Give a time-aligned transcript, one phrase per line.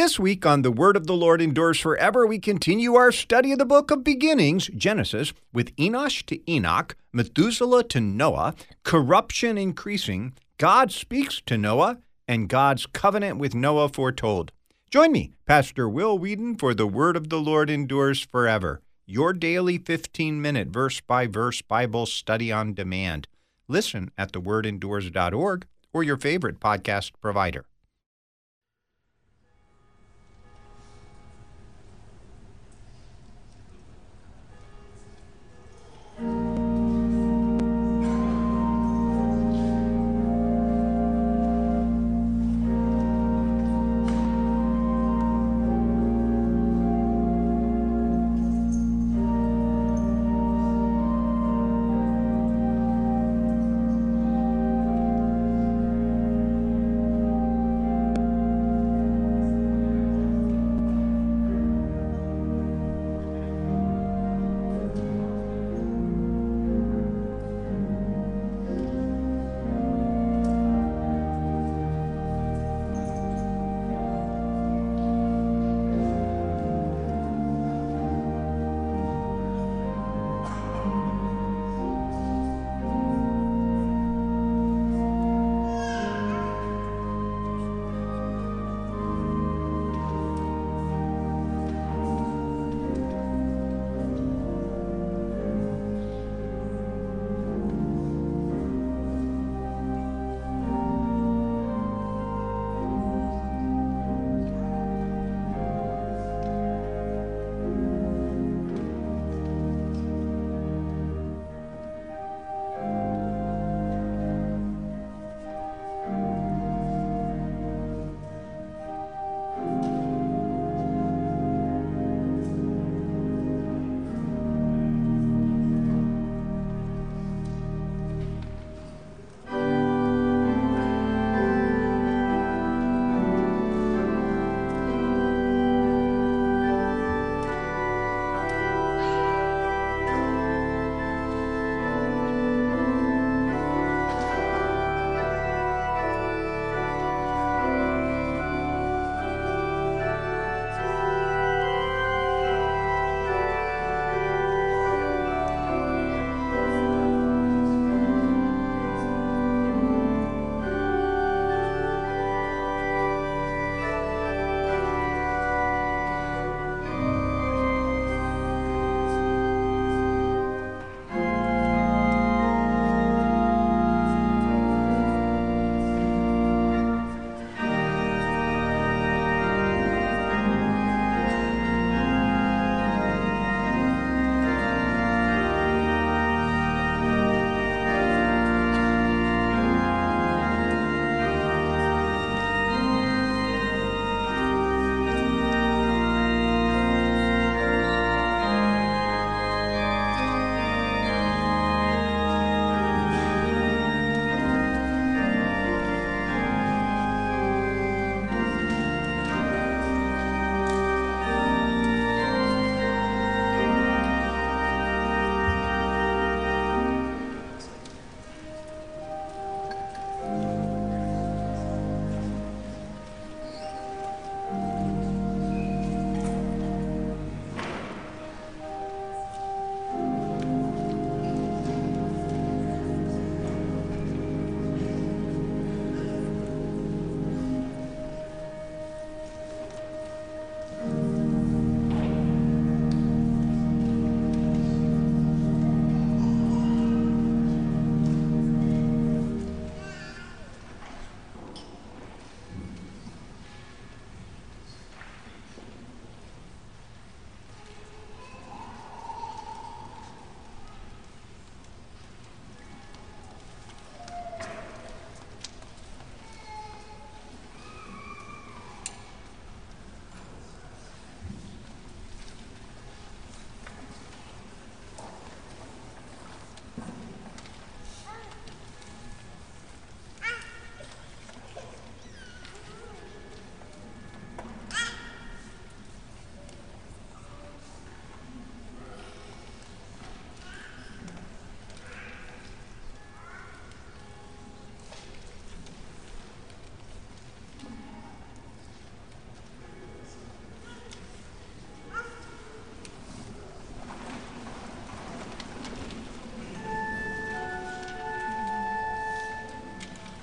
[0.00, 3.58] This week on The Word of the Lord Endures Forever, we continue our study of
[3.58, 10.90] the book of beginnings, Genesis, with Enosh to Enoch, Methuselah to Noah, corruption increasing, God
[10.90, 14.52] speaks to Noah, and God's covenant with Noah foretold.
[14.90, 19.76] Join me, Pastor Will Weedon, for The Word of the Lord Endures Forever, your daily
[19.76, 23.28] 15 minute verse by verse Bible study on demand.
[23.68, 27.66] Listen at thewordendures.org or your favorite podcast provider.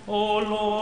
[0.09, 0.76] O Lord,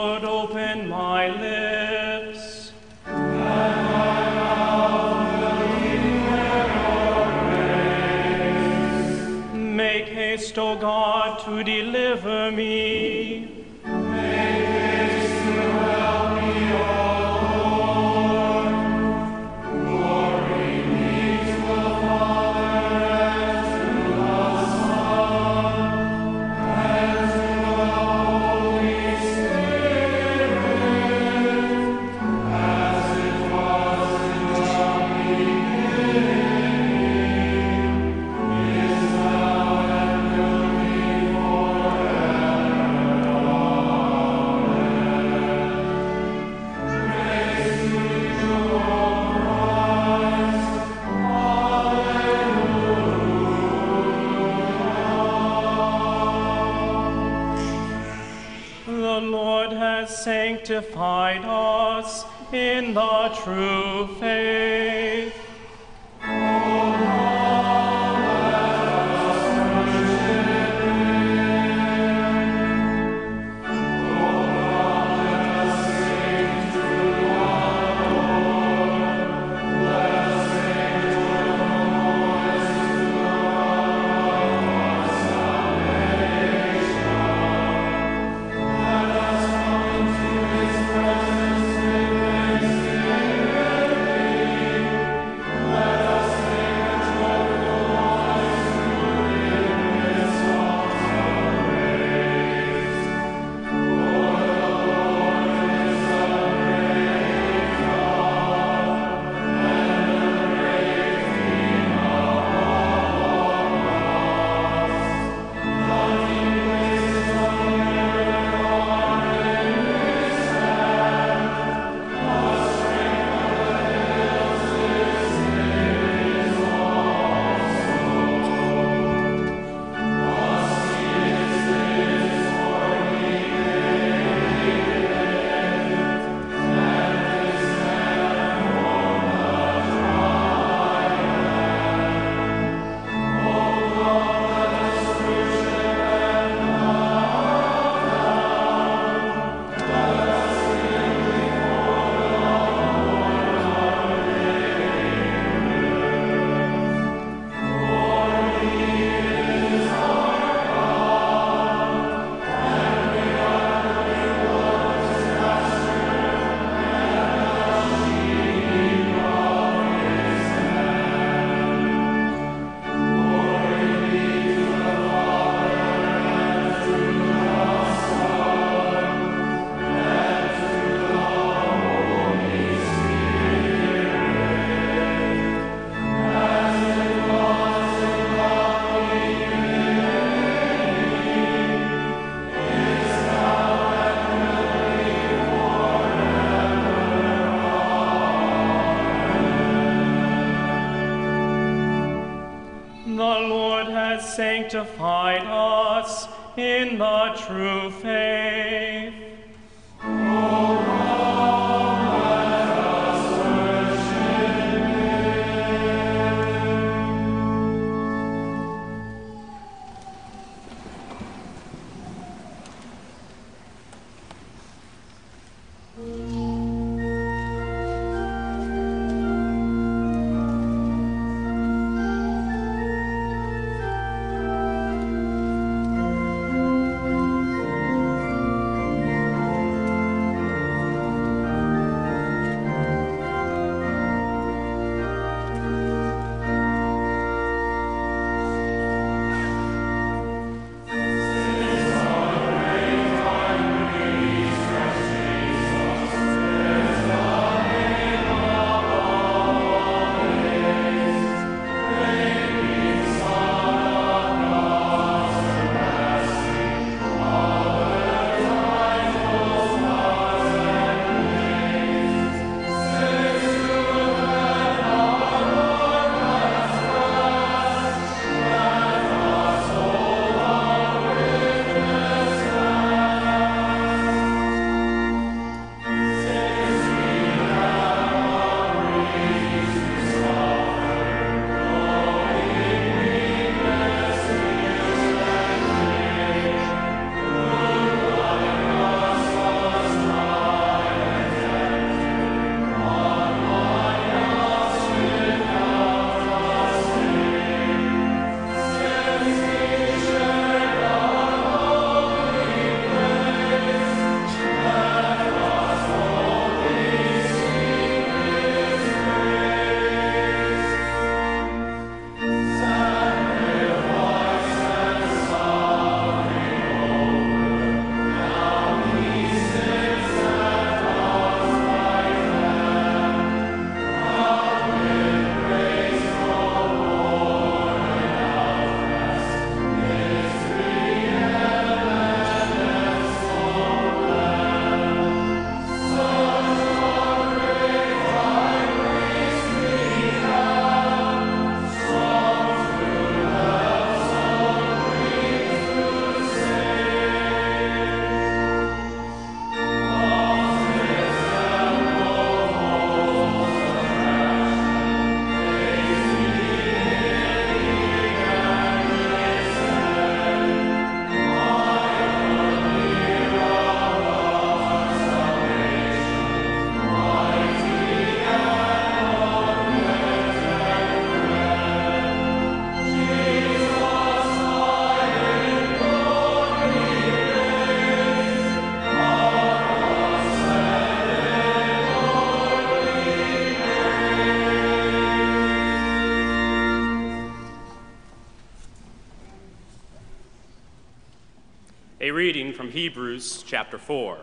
[402.16, 404.18] reading from Hebrews chapter 4.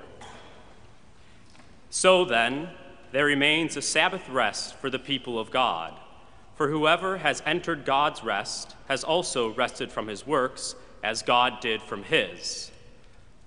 [1.90, 2.70] So then,
[3.12, 5.92] there remains a Sabbath rest for the people of God.
[6.54, 11.82] For whoever has entered God's rest has also rested from his works, as God did
[11.82, 12.70] from his.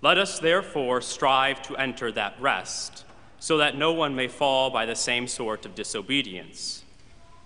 [0.03, 3.03] Let us therefore strive to enter that rest,
[3.39, 6.83] so that no one may fall by the same sort of disobedience.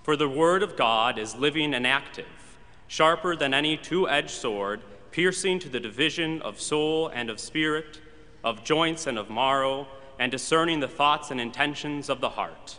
[0.03, 2.57] For the word of God is living and active,
[2.89, 7.99] sharper than any two edged sword piercing to the division of soul and of spirit,
[8.43, 9.87] of joints and of marrow,
[10.17, 12.77] and discerning the thoughts and intentions of the heart.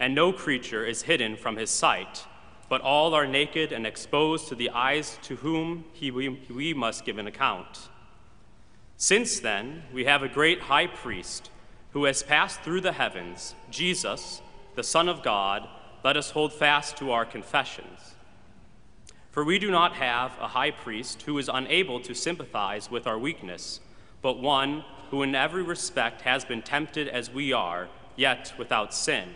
[0.00, 2.26] And no creature is hidden from his sight,
[2.68, 7.04] but all are naked and exposed to the eyes to whom he, we, we must
[7.04, 7.88] give an account.
[8.96, 11.50] Since then, we have a great high priest
[11.92, 14.42] who has passed through the heavens, Jesus,
[14.74, 15.68] the Son of God.
[16.04, 18.14] Let us hold fast to our confessions.
[19.30, 23.18] For we do not have a high priest who is unable to sympathize with our
[23.18, 23.80] weakness,
[24.22, 29.28] but one who in every respect has been tempted as we are, yet without sin.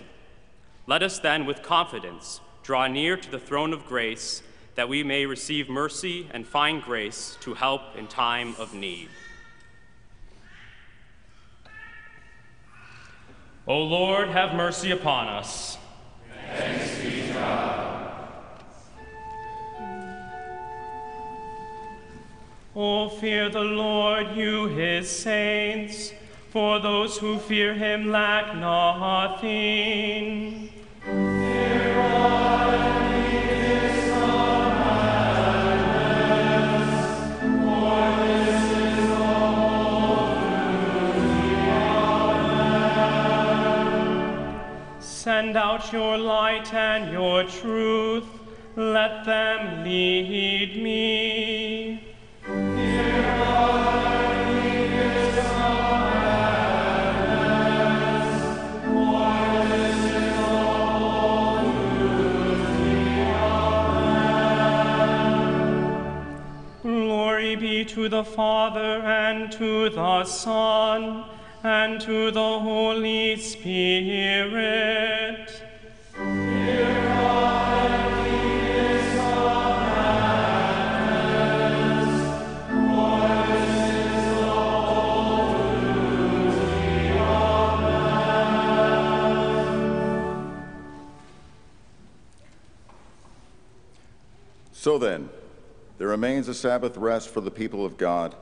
[0.87, 4.43] Let us then with confidence draw near to the throne of grace
[4.75, 9.09] that we may receive mercy and find grace to help in time of need.
[13.67, 15.79] O Lord, have mercy upon us.
[22.75, 26.11] Oh, fear the Lord, you his saints,
[26.49, 29.43] for those who fear him lack nothing.
[44.99, 48.25] Send out your light and your truth,
[48.76, 52.12] let them lead me.
[66.83, 71.25] Glory be to the Father and to the Son
[71.62, 74.83] and to the Holy Spirit.
[94.83, 95.31] So then,
[95.99, 98.35] there remains a Sabbath rest for the people of God,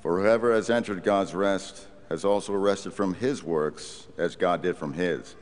[0.00, 4.76] for whoever has entered God's rest has also rested from his works, as God did
[4.76, 5.34] from his.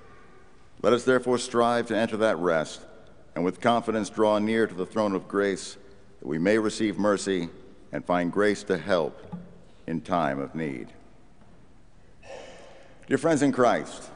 [0.81, 2.81] Let us therefore strive to enter that rest,
[3.35, 5.76] and with confidence draw near to the throne of grace,
[6.21, 7.50] that we may receive mercy
[7.93, 9.21] and find grace to help
[9.87, 10.88] in time of need.
[13.07, 14.09] Dear friends in Christ,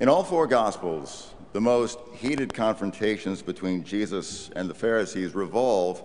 [0.00, 6.02] in all four Gospels, the most heated confrontations between Jesus and the Pharisees revolve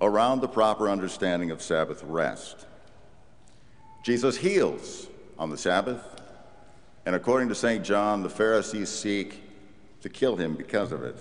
[0.00, 2.66] around the proper understanding of Sabbath rest.
[4.04, 5.08] Jesus heals
[5.38, 6.02] on the Sabbath,
[7.06, 7.84] and according to St.
[7.84, 9.42] John, the Pharisees seek
[10.02, 11.16] to kill him because of it.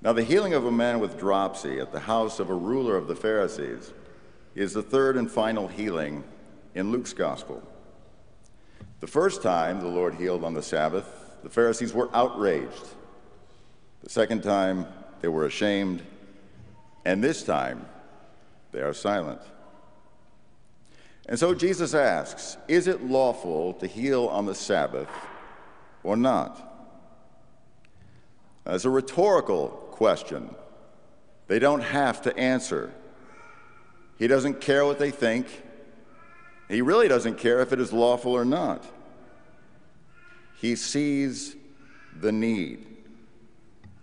[0.00, 3.08] Now, the healing of a man with dropsy at the house of a ruler of
[3.08, 3.92] the Pharisees
[4.54, 6.22] is the third and final healing
[6.74, 7.66] in Luke's Gospel.
[9.00, 12.88] The first time the Lord healed on the Sabbath, the Pharisees were outraged.
[14.02, 14.86] The second time,
[15.20, 16.02] they were ashamed.
[17.04, 17.86] And this time,
[18.72, 19.40] they are silent.
[21.28, 25.08] And so Jesus asks Is it lawful to heal on the Sabbath
[26.02, 26.64] or not?
[28.64, 30.54] As a rhetorical question,
[31.46, 32.92] they don't have to answer.
[34.18, 35.46] He doesn't care what they think.
[36.68, 38.84] He really doesn't care if it is lawful or not.
[40.60, 41.56] He sees
[42.20, 42.86] the need.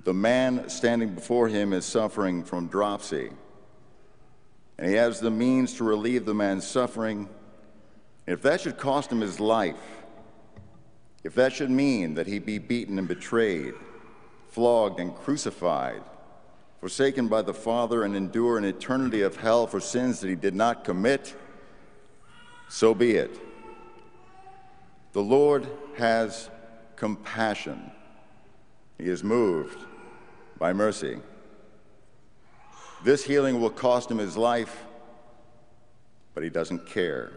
[0.05, 3.31] The man standing before him is suffering from dropsy,
[4.77, 7.27] and he has the means to relieve the man's suffering.
[8.27, 9.81] If that should cost him his life,
[11.23, 13.73] if that should mean that he be beaten and betrayed,
[14.47, 16.03] flogged and crucified,
[16.79, 20.55] forsaken by the Father, and endure an eternity of hell for sins that he did
[20.55, 21.35] not commit,
[22.69, 23.44] so be it.
[25.15, 25.65] The Lord
[25.97, 26.49] has
[26.97, 27.89] compassion.
[28.97, 29.79] He is moved
[30.59, 31.19] by mercy.
[33.01, 34.83] This healing will cost him his life,
[36.33, 37.31] but he doesn't care.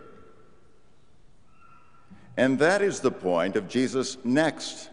[2.36, 4.90] And that is the point of Jesus' next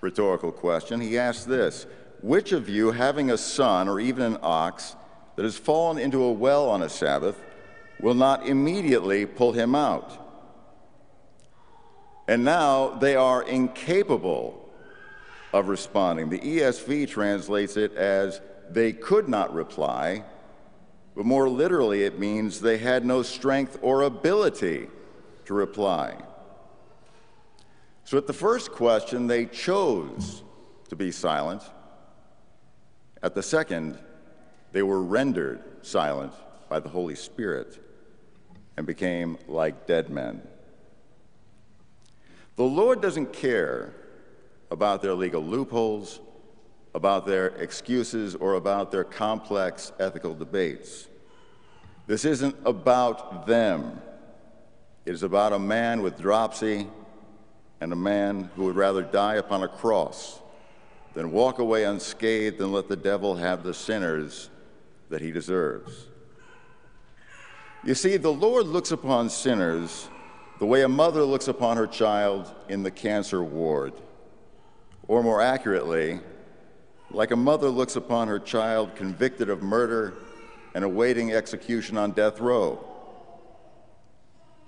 [0.00, 1.00] rhetorical question.
[1.00, 1.84] He asks this
[2.22, 4.94] Which of you, having a son or even an ox
[5.34, 7.42] that has fallen into a well on a Sabbath
[8.00, 10.29] will not immediately pull him out.
[12.30, 14.70] And now they are incapable
[15.52, 16.28] of responding.
[16.28, 20.22] The ESV translates it as they could not reply,
[21.16, 24.86] but more literally it means they had no strength or ability
[25.46, 26.18] to reply.
[28.04, 30.44] So at the first question, they chose
[30.88, 31.64] to be silent.
[33.24, 33.98] At the second,
[34.70, 36.32] they were rendered silent
[36.68, 37.84] by the Holy Spirit
[38.76, 40.42] and became like dead men.
[42.60, 43.94] The Lord doesn't care
[44.70, 46.20] about their legal loopholes,
[46.94, 51.08] about their excuses, or about their complex ethical debates.
[52.06, 54.02] This isn't about them.
[55.06, 56.86] It is about a man with dropsy
[57.80, 60.42] and a man who would rather die upon a cross
[61.14, 64.50] than walk away unscathed and let the devil have the sinners
[65.08, 66.08] that he deserves.
[67.84, 70.10] You see, the Lord looks upon sinners
[70.60, 73.94] the way a mother looks upon her child in the cancer ward,
[75.08, 76.20] or more accurately,
[77.10, 80.12] like a mother looks upon her child convicted of murder
[80.74, 82.78] and awaiting execution on death row.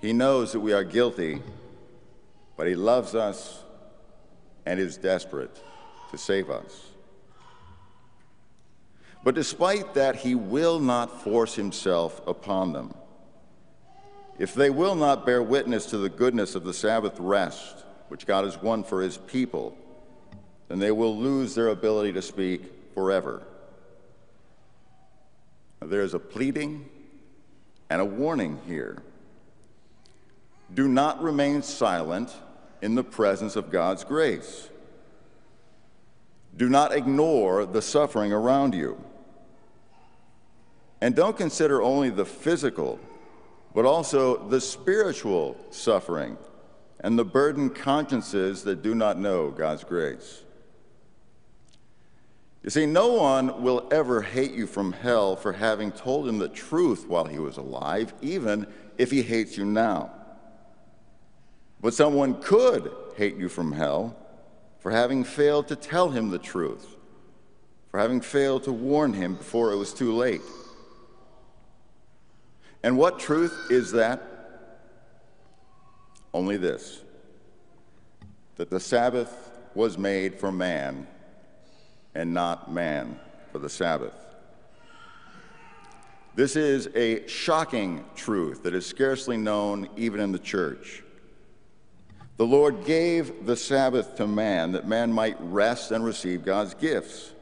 [0.01, 1.43] He knows that we are guilty,
[2.57, 3.63] but He loves us
[4.65, 5.63] and is desperate
[6.11, 6.87] to save us.
[9.23, 12.95] But despite that, He will not force Himself upon them.
[14.43, 18.45] If they will not bear witness to the goodness of the Sabbath rest, which God
[18.45, 19.79] has won for His people,
[20.67, 23.45] then they will lose their ability to speak forever.
[25.81, 26.89] There is a pleading
[27.89, 29.01] and a warning here.
[30.75, 32.35] Do not remain silent
[32.81, 34.69] in the presence of God's grace.
[36.57, 39.01] Do not ignore the suffering around you.
[41.01, 42.99] And don't consider only the physical,
[43.75, 46.37] but also the spiritual suffering
[47.01, 50.43] and the burdened consciences that do not know God's grace.
[52.63, 56.49] You see, no one will ever hate you from hell for having told him the
[56.49, 60.13] truth while he was alive, even if he hates you now.
[61.81, 64.17] But someone could hate you from hell
[64.79, 66.97] for having failed to tell him the truth,
[67.91, 70.43] for having failed to warn him before it was too late.
[72.83, 74.23] And what truth is that?
[76.35, 77.03] Only this
[78.57, 81.07] that the Sabbath was made for man
[82.15, 83.19] and not man
[83.51, 84.15] for the Sabbath.
[86.35, 91.03] This is a shocking truth that is scarcely known even in the church.
[92.37, 97.33] The Lord gave the Sabbath to man that man might rest and receive God's gifts.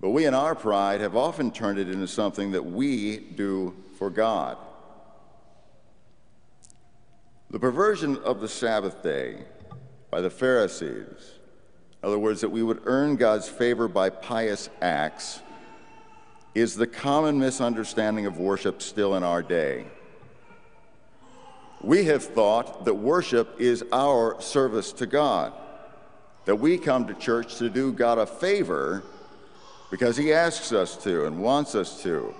[0.00, 4.10] But we, in our pride, have often turned it into something that we do for
[4.10, 4.56] God.
[7.50, 9.44] The perversion of the Sabbath day
[10.10, 11.38] by the Pharisees
[12.02, 15.40] in other words, that we would earn God's favor by pious acts,
[16.54, 19.84] is the common misunderstanding of worship still in our day.
[21.82, 25.52] We have thought that worship is our service to God,
[26.44, 29.02] that we come to church to do God a favor
[29.90, 32.34] because He asks us to and wants us to.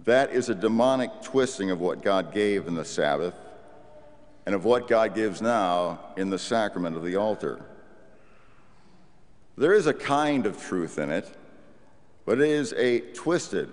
[0.00, 3.34] That is a demonic twisting of what God gave in the Sabbath
[4.46, 7.64] and of what God gives now in the sacrament of the altar.
[9.56, 11.30] There is a kind of truth in it,
[12.26, 13.68] but it is a twisted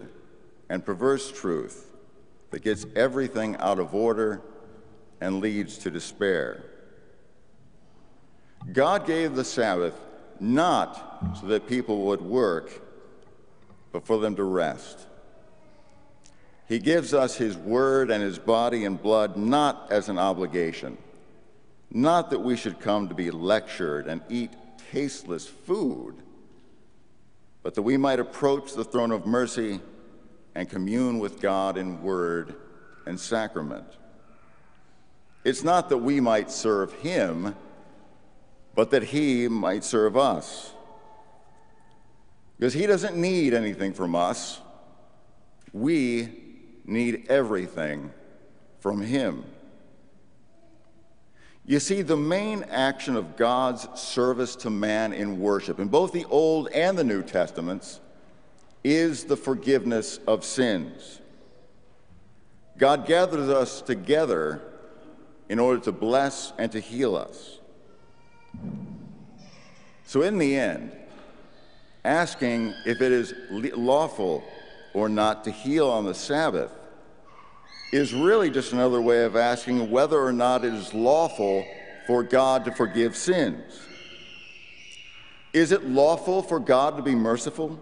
[0.70, 1.92] and perverse truth
[2.52, 4.42] that gets everything out of order
[5.20, 6.64] and leads to despair.
[8.72, 10.00] God gave the Sabbath
[10.40, 12.82] not so that people would work,
[13.92, 15.08] but for them to rest.
[16.72, 20.98] He gives us His word and His body and blood not as an obligation,
[21.92, 24.52] not that we should come to be lectured and eat
[24.90, 26.16] tasteless food,
[27.62, 29.82] but that we might approach the throne of mercy
[30.56, 32.56] and commune with God in word
[33.06, 33.88] and sacrament.
[35.44, 37.54] It's not that we might serve Him,
[38.76, 40.72] but that He might serve us.
[42.58, 44.62] Because He doesn't need anything from us.
[45.74, 46.51] We
[46.86, 48.12] need everything
[48.80, 49.44] from Him.
[51.66, 56.26] You see, the main action of God's service to man in worship, in both the
[56.26, 58.00] Old and the New Testaments,
[58.84, 61.22] is the forgiveness of sins.
[62.78, 64.62] God gathers us together
[65.50, 67.60] in order to bless and to heal us.
[70.06, 70.92] So, in the end,
[72.04, 74.44] asking if it is lawful
[74.94, 76.72] or not to heal on the Sabbath
[77.92, 81.66] is really just another way of asking whether or not it is lawful
[82.08, 83.80] for God to forgive sins.
[85.54, 87.80] Is it lawful for God to be merciful?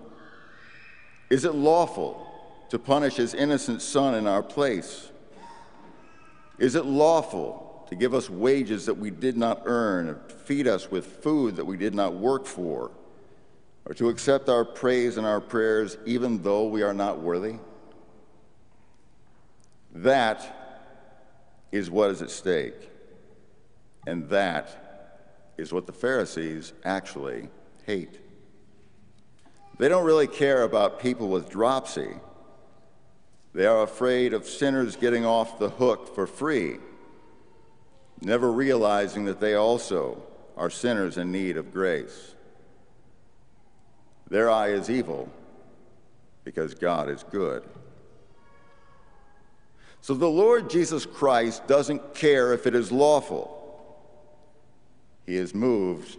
[1.30, 2.26] Is it lawful
[2.70, 5.12] to punish his innocent son in our place?
[6.58, 11.06] Is it lawful to give us wages that we did not earn, feed us with
[11.06, 12.92] food that we did not work for,
[13.90, 17.56] or to accept our praise and our prayers even though we are not worthy?
[19.96, 20.86] That
[21.72, 22.88] is what is at stake.
[24.06, 25.18] And that
[25.58, 27.50] is what the Pharisees actually
[27.88, 28.20] hate.
[29.80, 32.12] They don't really care about people with dropsy.
[33.56, 36.78] They are afraid of sinners getting off the hook for free,
[38.22, 40.22] never realizing that they also
[40.56, 42.36] are sinners in need of grace.
[44.30, 45.28] Their eye is evil
[46.44, 47.64] because God is good.
[50.02, 53.56] So the Lord Jesus Christ doesn't care if it is lawful.
[55.26, 56.18] He is moved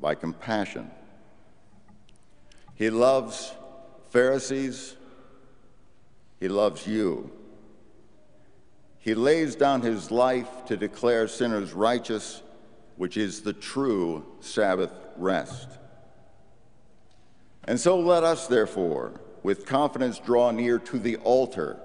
[0.00, 0.90] by compassion.
[2.74, 3.54] He loves
[4.10, 4.96] Pharisees.
[6.40, 7.30] He loves you.
[8.98, 12.42] He lays down his life to declare sinners righteous,
[12.96, 15.68] which is the true Sabbath rest.
[17.68, 21.78] And so let us, therefore, with confidence draw near to the altar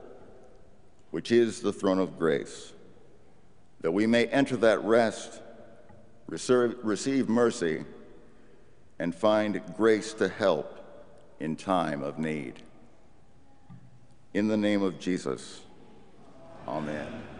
[1.11, 2.71] which is the throne of grace,
[3.81, 5.41] that we may enter that rest,
[6.27, 7.83] receive mercy,
[8.97, 10.79] and find grace to help
[11.41, 12.63] in time of need.
[14.33, 15.61] In the name of Jesus,
[16.65, 17.32] amen.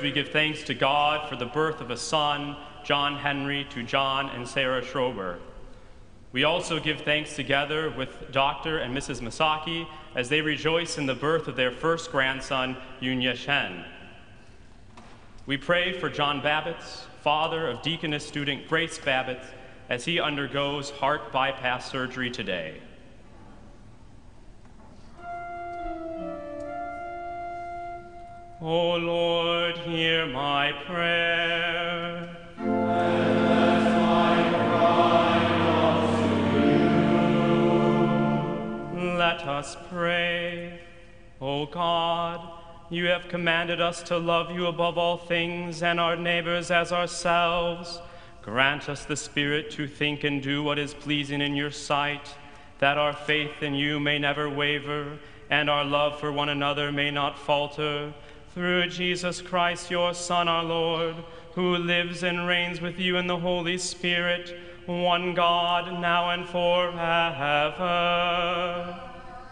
[0.00, 4.30] We give thanks to God for the birth of a son, John Henry, to John
[4.30, 5.38] and Sarah Schrober.
[6.32, 8.78] We also give thanks together with Dr.
[8.78, 9.20] and Mrs.
[9.20, 13.84] Masaki as they rejoice in the birth of their first grandson, Yunya Shen.
[15.46, 19.46] We pray for John Babbitts, father of deaconess student Grace Babbitts,
[19.88, 22.80] as he undergoes heart bypass surgery today.
[28.60, 32.36] O Lord, hear my prayer.
[39.16, 40.80] Let us pray.
[41.40, 42.50] O God,
[42.90, 48.00] you have commanded us to love you above all things and our neighbors as ourselves.
[48.42, 52.34] Grant us the Spirit to think and do what is pleasing in your sight,
[52.80, 57.12] that our faith in you may never waver and our love for one another may
[57.12, 58.12] not falter
[58.54, 61.16] through Jesus Christ, your Son, our Lord,
[61.54, 66.94] who lives and reigns with you in the Holy Spirit, one God, now and forever.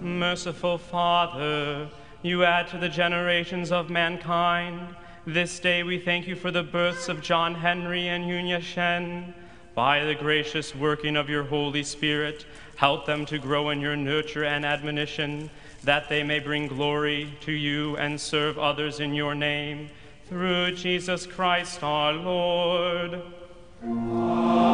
[0.00, 1.88] Merciful Father,
[2.22, 4.94] you add to the generations of mankind.
[5.26, 9.34] This day we thank you for the births of John Henry and Yunya Shen.
[9.74, 12.46] By the gracious working of your Holy Spirit,
[12.78, 15.50] Help them to grow in your nurture and admonition,
[15.82, 19.90] that they may bring glory to you and serve others in your name.
[20.28, 23.20] Through Jesus Christ our Lord.
[23.82, 24.68] Amen.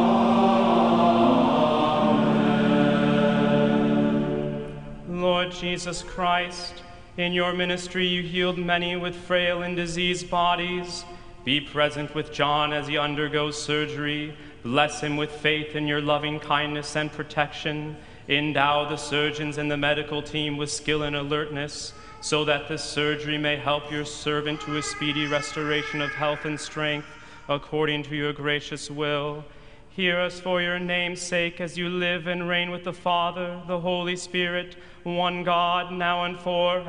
[5.09, 6.83] Lord Jesus Christ,
[7.17, 11.05] in your ministry you healed many with frail and diseased bodies.
[11.45, 16.39] Be present with John as he undergoes surgery Bless him with faith in your loving
[16.39, 17.95] kindness and protection.
[18.27, 23.37] Endow the surgeons and the medical team with skill and alertness, so that this surgery
[23.37, 27.05] may help your servant to a speedy restoration of health and strength,
[27.47, 29.45] according to your gracious will.
[29.91, 33.81] Hear us for your name's sake as you live and reign with the Father, the
[33.81, 36.85] Holy Spirit, one God, now and forever.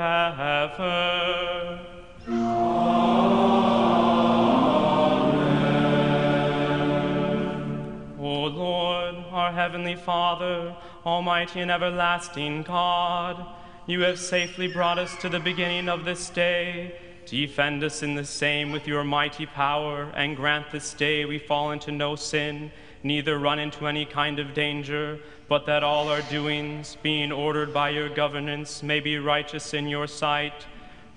[8.54, 13.44] Our Heavenly Father, Almighty and everlasting God,
[13.86, 16.94] you have safely brought us to the beginning of this day.
[17.26, 21.72] Defend us in the same with your mighty power, and grant this day we fall
[21.72, 22.70] into no sin,
[23.02, 27.88] neither run into any kind of danger, but that all our doings, being ordered by
[27.88, 30.66] your governance, may be righteous in your sight.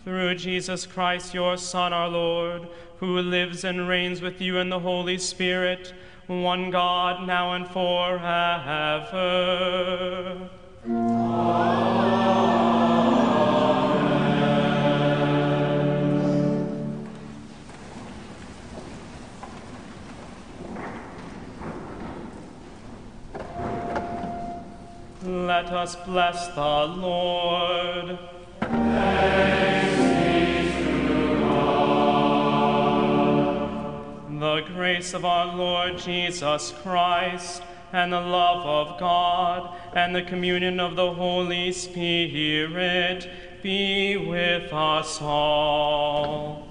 [0.03, 4.79] Through Jesus Christ, your Son, our Lord, who lives and reigns with you in the
[4.79, 5.93] Holy Spirit,
[6.29, 8.19] one God, now and forever.
[25.23, 28.19] Let us bless the Lord.
[34.59, 40.81] The grace of our Lord Jesus Christ, and the love of God, and the communion
[40.81, 43.29] of the Holy Spirit
[43.63, 46.68] be with us all.